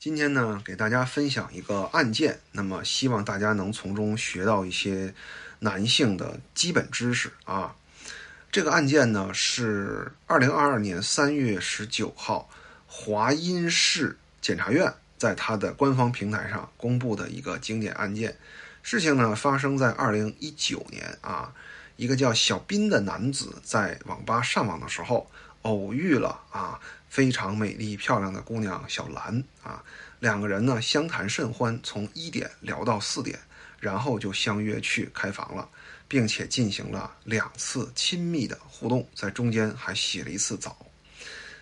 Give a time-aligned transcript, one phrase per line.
[0.00, 5.12] 今天呢，给大家分享一个案件，那么希望大家能从中学到一些
[5.58, 7.76] 男性的基本知识啊。
[8.50, 12.48] 这个案件呢是二零二二年三月十九号，
[12.86, 18.38] 华阴市检察院在他的官方平台上公布的一个经典案件。
[18.82, 21.52] 事情呢发生在二零一九年啊，
[21.96, 25.30] 一个叫小斌的男子在网吧上网的时候，
[25.60, 26.80] 偶遇了啊。
[27.10, 29.82] 非常美丽漂亮的姑娘小兰啊，
[30.20, 33.36] 两个人呢相谈甚欢，从一点聊到四点，
[33.80, 35.68] 然后就相约去开房了，
[36.06, 40.86] 并且进行了两次亲密的互动，在中间还洗了一次澡。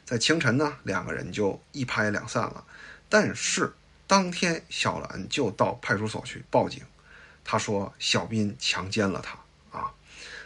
[0.04, 2.62] 在清晨呢，两个人就一拍两散了。
[3.08, 3.72] 但是
[4.06, 6.82] 当天小兰就到派出所去报警，
[7.42, 9.38] 她说小斌强奸了她
[9.78, 9.94] 啊。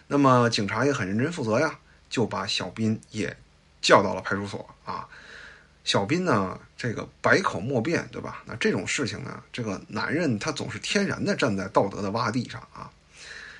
[0.06, 3.36] 那么警察也很认真负责呀，就把小斌也。
[3.82, 5.06] 叫到了派出所啊，
[5.84, 8.42] 小斌呢，这个百口莫辩，对吧？
[8.46, 12.90] 那这种事情呢，这个男人他总是天然的站在道德的洼地上啊。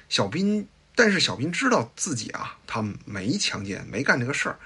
[0.09, 4.57] 小斌，但是小斌知道自己啊，他没强奸，没干这个事儿，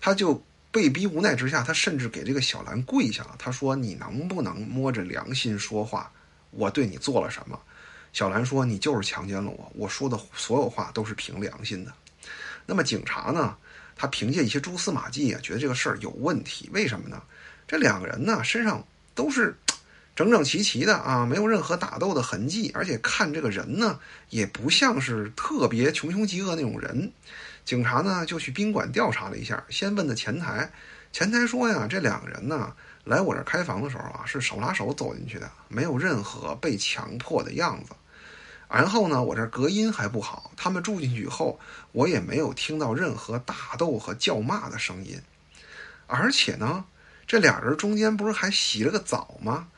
[0.00, 3.36] 他就被逼无奈之下，他甚至给这个小兰跪下了。
[3.38, 6.10] 他说：“你能不能摸着良心说话？
[6.50, 7.58] 我对你做了什么？”
[8.12, 11.92] 小兰说：“你就是强奸了我，我说的所有话都是凭良心的。”
[12.66, 13.56] 那么警察呢？
[13.96, 16.68] 他凭借一些蛛丝马迹啊，觉得这个事儿有问题。
[16.72, 17.20] 为什么呢？
[17.66, 19.56] 这两个人呢，身上都是
[20.14, 23.98] 整整齐齐的啊，没有任何打斗的痕迹，而且看这个人呢，
[24.30, 27.10] 也不像是特别穷凶极恶那种人。
[27.64, 30.70] 警察呢，就去宾馆调查了一下，先问的前台，
[31.10, 32.72] 前台说呀，这两个人呢，
[33.04, 37.90] 来我这开房的时候啊，是手拉手走进去的，没有任何被强迫的样子。
[38.68, 41.58] 然后呢，我这隔音还不好，他们住进去以后，
[41.92, 45.20] 我也没有听到任何打斗和叫骂的声音。
[46.06, 46.84] 而且呢，
[47.26, 49.68] 这俩人中间不是还洗了个澡吗？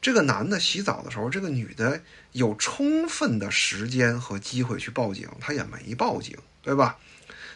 [0.00, 2.00] 这个男的洗澡的时候，这个女的
[2.32, 6.96] 有充分的时间和机会去报警，她也没报警，对吧？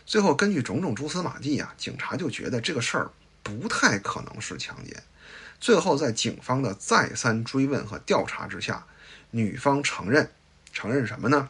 [0.04, 3.10] 最后根据种种蛛丝马迹啊，警察就觉得这个事儿
[3.42, 5.02] 不太可能是强奸。
[5.60, 8.84] 最后在警方的再三追问和调查之下，
[9.30, 10.28] 女方承认。
[10.72, 11.48] 承认什么呢？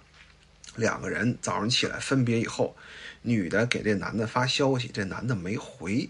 [0.77, 2.75] 两个人早上起来分别以后，
[3.21, 6.09] 女的给这男的发消息，这男的没回，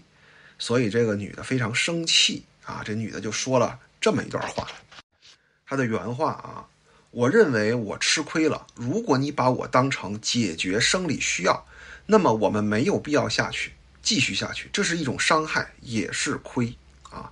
[0.57, 2.81] 所以这个女的非常生气啊。
[2.85, 4.65] 这女的就说了这么一段话，
[5.65, 6.65] 她的原话啊，
[7.11, 8.65] 我认为我吃亏了。
[8.73, 11.65] 如果你把我当成解决生理需要，
[12.05, 16.73] 那么我们没有必要下去继续下去，这是一种伤害，也是亏
[17.09, 17.29] 啊。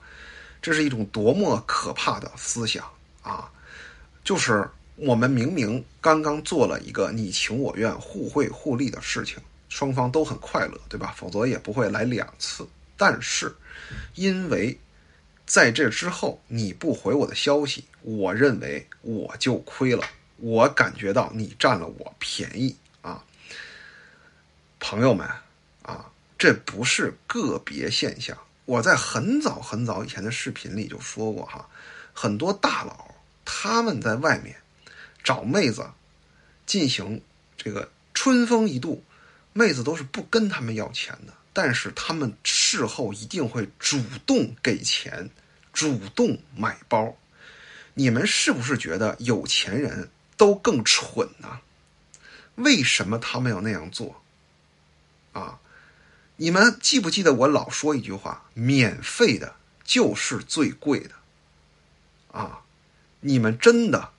[0.62, 2.86] 这是一种多么可怕的思想
[3.24, 3.50] 啊！
[4.22, 4.70] 就是。
[4.96, 9.38] 我们明明刚刚做了一个你情我愿、互惠互利的事情，
[9.68, 11.14] 双方都很快乐，对吧？
[11.18, 12.68] 否则也不会来两次。
[12.96, 13.56] 但是，
[14.14, 14.80] 因为
[15.46, 20.04] 在这之后你不回我的消息，我认为我就亏了。
[20.38, 23.24] 我感觉到你占了我便宜啊，
[24.80, 25.28] 朋友们
[25.82, 28.38] 啊，这不是个别现象。
[28.66, 31.68] 我在很早很早以前的视频里就说过哈，
[32.14, 34.56] 很多大佬他们在外面。
[35.24, 35.90] 找妹子
[36.66, 37.22] 进行
[37.58, 39.04] 这个春风一度，
[39.54, 45.30] 妹子都是不跟他们要钱的，但是他们事后一定会主动给钱，
[45.74, 47.16] 主动买包。
[47.94, 51.60] 你们是不是觉得有钱人都更蠢呢？
[52.56, 54.22] 为什么他们要那样做？
[55.34, 55.60] 啊，
[56.38, 61.12] 你们记不记得我老说一句话：免费的就是最贵的。
[62.32, 62.62] 啊，
[63.20, 64.12] 你们真的？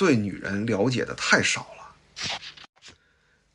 [0.00, 1.94] 对女人了解的太少了。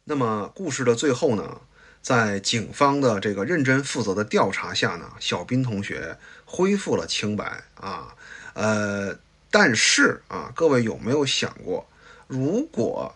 [0.03, 1.59] 那么故事的最后呢，
[2.03, 8.13] 在警方的这个认真负责的调查下呢，小斌同学恢复了清白啊。
[8.53, 9.17] 呃，
[9.49, 11.83] 但是啊，各位有没有想过，
[12.27, 13.15] 如果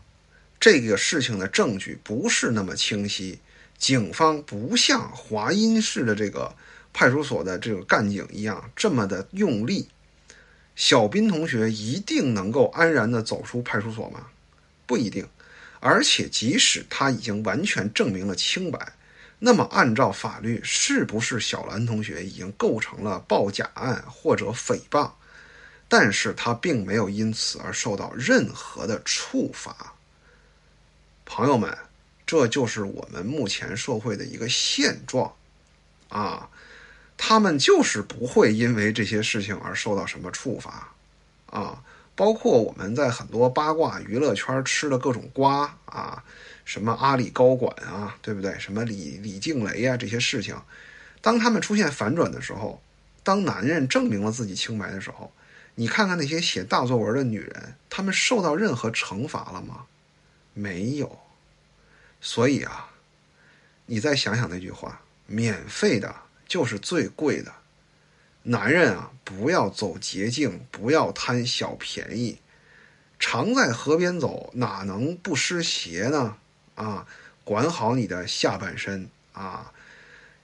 [0.59, 3.39] 这个事情的证据不是那么清晰，
[3.77, 6.51] 警方不像华阴市的这个
[6.91, 9.87] 派出所的这个干警一样这么的用力？
[10.79, 14.27] 小斌同学一定能够安然地走出派出所吗？
[14.87, 15.27] 不一定。
[15.81, 18.93] 而且，即使他已经完全证明了清白，
[19.39, 25.11] 那么按照法律，是不是小兰同学已经构成了报假案或者诽谤？
[25.89, 29.93] 但是他并没有因此而受到任何的处罚。
[31.25, 31.77] 朋友们，
[32.25, 35.33] 这就是我们目前社会的一个现状，
[36.07, 36.49] 啊。
[37.21, 40.87] 他们就是不会因为这些事情而受到什么处罚，
[41.47, 41.83] 啊，
[42.15, 46.23] 包括我们在很多八卦娱乐圈吃的各种瓜啊，
[46.63, 48.57] 什么阿里高管啊，对不对？
[48.57, 50.55] 什么李李静蕾啊，这些事情，
[51.21, 52.81] 当他们出现反转的时候，
[53.21, 55.29] 当男人证明了自己清白的时候，
[55.75, 59.83] 你看看那些写大作文的女人，她们受到任何惩罚了吗？
[60.53, 61.19] 没有。
[62.21, 62.89] 所以啊，
[63.87, 66.15] 你再想想那句话：免费的
[66.49, 67.53] 就是最贵的。
[68.43, 72.39] 男人啊，不要走捷径，不要贪小便宜。
[73.19, 76.37] 常在河边走，哪能不湿鞋呢？
[76.75, 77.05] 啊，
[77.43, 79.71] 管好你的下半身啊！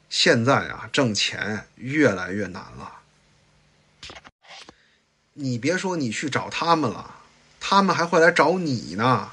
[0.10, 3.00] 现在啊，挣钱越来越难了。
[5.34, 7.16] 你别说你去找他们了，
[7.60, 9.32] 他们还会来找你呢。